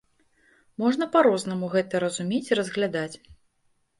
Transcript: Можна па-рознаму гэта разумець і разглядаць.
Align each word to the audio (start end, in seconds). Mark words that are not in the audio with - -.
Можна 0.83 1.07
па-рознаму 1.15 1.69
гэта 1.75 2.01
разумець 2.05 2.43
і 2.51 2.57
разглядаць. 2.61 3.15